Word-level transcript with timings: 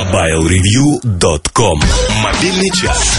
MobileReview.com 0.00 1.82
Мобильный 2.24 2.70
час. 2.70 3.18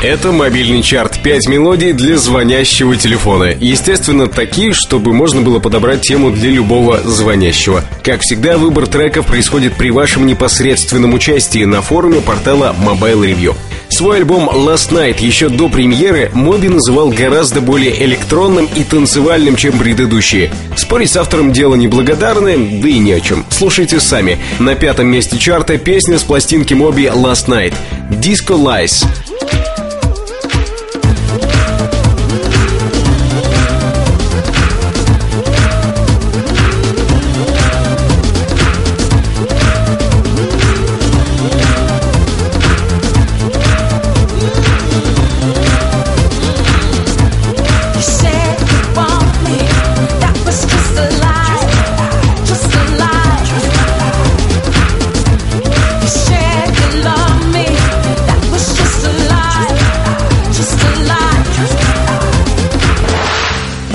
Это 0.00 0.30
мобильный 0.30 0.80
чарт. 0.80 1.20
Пять 1.24 1.48
мелодий 1.48 1.92
для 1.92 2.16
звонящего 2.16 2.94
телефона. 2.94 3.52
Естественно, 3.58 4.28
такие, 4.28 4.72
чтобы 4.72 5.12
можно 5.12 5.40
было 5.40 5.58
подобрать 5.58 6.02
тему 6.02 6.30
для 6.30 6.50
любого 6.50 7.00
звонящего. 7.00 7.82
Как 8.04 8.20
всегда, 8.20 8.58
выбор 8.58 8.86
треков 8.86 9.26
происходит 9.26 9.74
при 9.74 9.90
вашем 9.90 10.24
непосредственном 10.24 11.14
участии 11.14 11.64
на 11.64 11.82
форуме 11.82 12.20
портала 12.20 12.72
Mobile 12.78 13.22
Review. 13.22 13.56
Свой 13.88 14.18
альбом 14.18 14.48
Last 14.48 14.90
Night 14.90 15.24
еще 15.24 15.48
до 15.48 15.68
премьеры 15.68 16.30
Моби 16.34 16.68
называл 16.68 17.10
гораздо 17.10 17.60
более 17.60 18.04
электронным 18.04 18.68
и 18.74 18.84
танцевальным, 18.84 19.56
чем 19.56 19.78
предыдущие. 19.78 20.50
Спорить 20.76 21.12
с 21.12 21.16
автором 21.16 21.52
дело 21.52 21.74
неблагодарное, 21.74 22.56
да 22.56 22.88
и 22.88 22.98
не 22.98 23.12
о 23.12 23.20
чем. 23.20 23.44
Слушайте 23.50 24.00
сами. 24.00 24.38
На 24.58 24.74
пятом 24.74 25.06
месте 25.06 25.38
чарта 25.38 25.78
песня 25.78 26.18
с 26.18 26.22
пластинки 26.22 26.74
Моби 26.74 27.04
Last 27.04 27.48
Night. 27.48 27.74
Disco 28.10 28.56
Lies. 28.56 29.04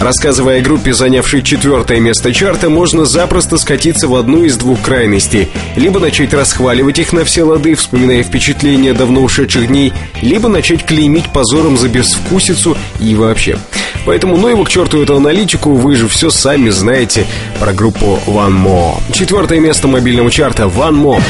Рассказывая 0.02 0.57
о 0.57 0.61
группе, 0.63 0.94
занявшей 0.94 1.44
четвертое 1.44 1.99
место 1.99 2.33
чарта, 2.33 2.71
можно 2.71 3.05
запросто 3.05 3.59
скатиться 3.59 4.07
в 4.07 4.16
одну 4.16 4.44
из 4.44 4.57
двух 4.57 4.81
крайностей. 4.81 5.47
Либо 5.75 5.99
начать 5.99 6.33
расхваливать 6.33 6.97
их 6.97 7.13
на 7.13 7.23
все 7.23 7.44
лады, 7.44 7.75
вспоминая 7.75 8.23
впечатления 8.23 8.94
давно 8.94 9.22
ушедших 9.22 9.67
дней, 9.67 9.94
либо 10.23 10.49
начать 10.49 10.88
клеймить 10.88 11.31
позором 11.31 11.77
за 11.77 11.88
безвкусицу 11.88 12.75
и 12.99 13.13
вообще. 13.13 13.59
Поэтому 14.03 14.38
ну 14.38 14.47
его 14.47 14.63
к 14.63 14.69
черту 14.69 15.03
эту 15.03 15.17
аналитику, 15.17 15.75
вы 15.75 15.95
же 15.95 16.07
все 16.07 16.31
сами 16.31 16.72
знаете 16.72 17.27
про 17.59 17.72
группу 17.72 18.19
One 18.25 18.59
More. 18.59 18.95
Четвертое 19.13 19.59
место 19.59 19.88
мобильного 19.88 20.31
чарта 20.31 20.63
One 20.63 20.99
More. 20.99 21.22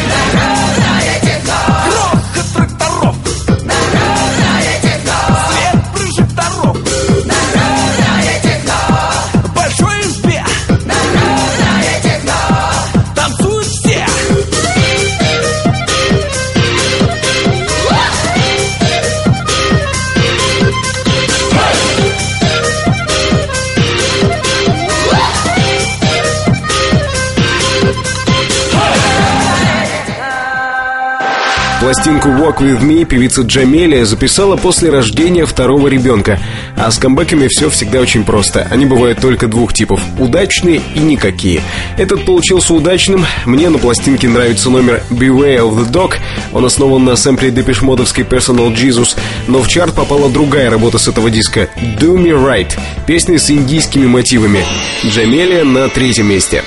Пластинку 31.92 32.30
«Walk 32.30 32.60
With 32.60 32.82
Me» 32.82 33.04
певица 33.04 33.42
Джамелия 33.42 34.06
записала 34.06 34.56
после 34.56 34.90
рождения 34.90 35.46
второго 35.46 35.90
ребенка. 35.90 36.40
А 36.78 36.90
с 36.90 36.98
камбэками 36.98 37.50
все 37.50 37.70
всегда 37.70 38.00
очень 38.00 38.24
просто. 38.24 38.66
Они 38.72 38.86
бывают 38.86 39.20
только 39.20 39.50
двух 39.50 39.74
типов– 39.74 40.00
удачные 40.18 40.82
и 40.96 41.00
никакие. 41.00 41.62
Этот 41.98 42.24
получился 42.26 42.74
удачным. 42.74 43.26
Мне 43.44 43.70
на 43.70 43.78
пластинке 43.78 44.30
нравится 44.30 44.70
номер 44.70 45.04
«Beware 45.10 45.70
of 45.70 45.80
the 45.80 45.92
Dog». 45.92 46.14
Он 46.54 46.64
основан 46.64 47.04
на 47.04 47.18
сэмпле 47.18 47.52
депешмодовской 47.52 48.24
«Personal 48.24 48.74
Jesus». 48.74 49.18
Но 49.50 49.62
в 49.62 49.68
чарт 49.68 49.94
попала 49.94 50.30
другая 50.30 50.70
работа 50.70 50.98
с 50.98 51.10
этого 51.10 51.30
диска– 51.30 51.68
«Do 52.00 52.16
Me 52.16 52.32
Right»– 52.32 52.72
песня 53.06 53.38
с 53.38 53.52
индийскими 53.52 54.08
мотивами. 54.08 54.64
Джамелия 55.06 55.66
на 55.66 55.90
третьем 55.90 56.30
месте. 56.30 56.64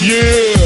Yeah! 0.00 0.65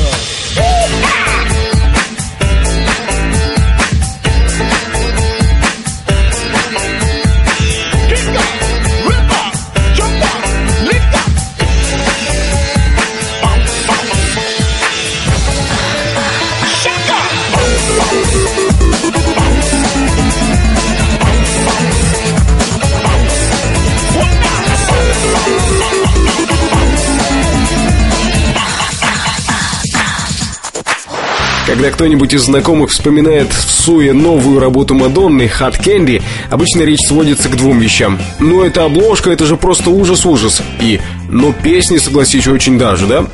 Когда 31.70 31.90
кто-нибудь 31.92 32.34
из 32.34 32.42
знакомых 32.42 32.90
вспоминает 32.90 33.52
в 33.52 33.70
суе 33.70 34.12
новую 34.12 34.58
работу 34.58 34.96
Мадонны 34.96 35.42
«Hot 35.42 35.80
Candy», 35.80 36.20
обычно 36.50 36.82
речь 36.82 37.06
сводится 37.06 37.48
к 37.48 37.56
двум 37.56 37.78
вещам. 37.78 38.18
Ну, 38.40 38.64
это 38.64 38.84
обложка, 38.84 39.30
это 39.30 39.46
же 39.46 39.56
просто 39.56 39.88
ужас-ужас. 39.88 40.62
И 40.80 40.98
«но 41.28 41.52
песни, 41.52 41.98
согласись, 41.98 42.48
очень 42.48 42.76
даже, 42.76 43.06
да?» 43.06 43.24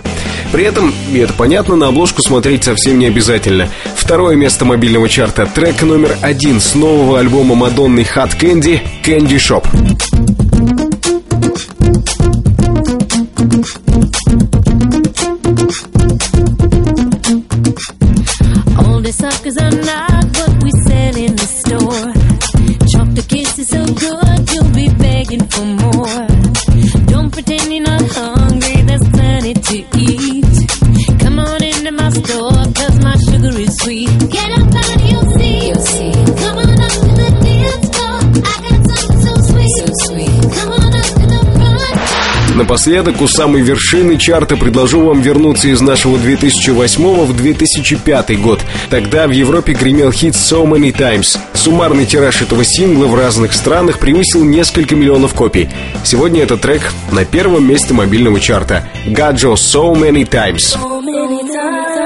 При 0.53 0.65
этом, 0.65 0.93
и 1.11 1.17
это 1.17 1.33
понятно, 1.33 1.77
на 1.77 1.89
обложку 1.89 2.21
смотреть 2.21 2.65
совсем 2.65 2.99
не 2.99 3.07
обязательно. 3.07 3.71
Второе 3.97 4.37
место 4.37 4.67
мобильного 4.67 5.09
чарта– 5.09 5.47
трек 5.55 5.81
номер 5.81 6.19
один 6.21 6.61
с 6.61 6.75
нового 6.75 7.19
альбома 7.19 7.55
Мадонны 7.55 8.01
«Hot 8.01 8.39
Candy» 8.39 8.81
«Candy 9.03 9.37
Shop». 9.37 9.67
Напоследок, 42.77 43.23
у 43.23 43.27
самой 43.27 43.63
вершины 43.63 44.19
чарта 44.19 44.55
предложу 44.55 45.01
вам 45.01 45.23
вернуться 45.23 45.69
из 45.69 45.81
нашего 45.81 46.19
2008 46.19 47.25
в 47.25 47.35
2005 47.35 48.39
год. 48.39 48.61
Тогда 48.91 49.27
в 49.27 49.31
Европе 49.31 49.73
гремел 49.73 50.13
хит 50.13 50.35
«So 50.35 50.63
Many 50.67 50.93
Times». 50.93 51.39
Суммарный 51.55 52.05
тираж 52.05 52.43
этого 52.43 52.65
сингла 52.67 53.07
в 53.07 53.15
разных 53.15 53.55
странах 53.55 53.99
превысил 53.99 54.45
несколько 54.45 54.95
миллионов 54.95 55.33
копий. 55.33 55.71
Сегодня 56.05 56.43
этот 56.43 56.61
трек 56.61 56.93
на 57.13 57.25
первом 57.25 57.67
месте 57.67 57.95
мобильного 57.95 58.41
чарта. 58.41 58.87
«Гаджо 59.07 59.55
so 59.55 59.95
many 59.95 60.29
times, 60.29 60.77
so 60.77 61.01
many 61.01 61.49
times. 61.49 61.97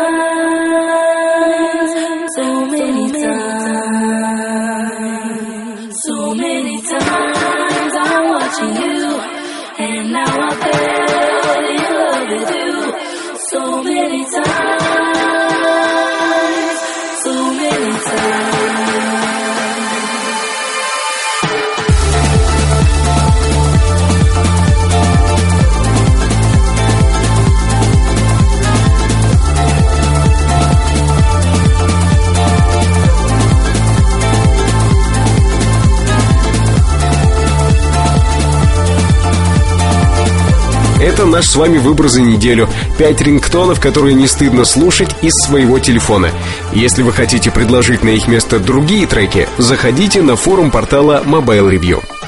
Это 41.00 41.24
наш 41.24 41.46
с 41.46 41.56
вами 41.56 41.78
выбор 41.78 42.08
за 42.08 42.20
неделю. 42.20 42.68
Пять 42.98 43.20
рингтонов, 43.20 43.80
которые 43.80 44.14
не 44.14 44.26
стыдно 44.26 44.64
слушать 44.64 45.14
из 45.22 45.32
своего 45.46 45.78
телефона. 45.78 46.30
Если 46.72 47.02
вы 47.02 47.12
хотите 47.12 47.50
предложить 47.50 48.04
на 48.04 48.10
их 48.10 48.28
место 48.28 48.58
другие 48.58 49.06
треки, 49.06 49.48
заходите 49.58 50.22
на 50.22 50.36
форум 50.36 50.70
портала 50.70 51.22
Mobile 51.24 51.72
Review. 51.72 52.19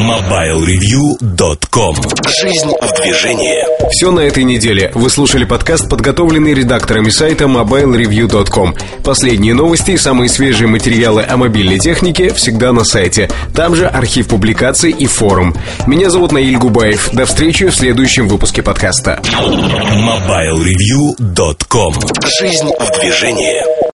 MobileReview.com 0.00 1.94
Жизнь 2.40 2.72
в 2.80 3.02
движении 3.02 3.58
Все 3.90 4.10
на 4.10 4.20
этой 4.20 4.44
неделе. 4.44 4.90
Вы 4.94 5.10
слушали 5.10 5.44
подкаст, 5.44 5.86
подготовленный 5.88 6.54
редакторами 6.54 7.10
сайта 7.10 7.44
MobileReview.com. 7.44 8.74
Последние 9.04 9.54
новости 9.54 9.90
и 9.92 9.96
самые 9.96 10.28
свежие 10.28 10.66
материалы 10.68 11.24
о 11.28 11.36
мобильной 11.36 11.78
технике 11.78 12.34
всегда 12.34 12.72
на 12.72 12.84
сайте. 12.84 13.30
Там 13.54 13.76
же 13.76 13.86
архив 13.86 14.26
публикаций 14.28 14.90
и 14.90 15.06
форум. 15.06 15.54
Меня 15.86 16.10
зовут 16.10 16.32
Наиль 16.32 16.56
Губаев. 16.56 17.10
До 17.12 17.26
встречи 17.26 17.68
в 17.68 17.74
следующем 17.74 18.26
выпуске 18.28 18.62
подкаста. 18.62 19.20
MobileReview.com 19.24 21.94
Жизнь 22.40 22.70
в 22.78 23.00
движении 23.00 23.89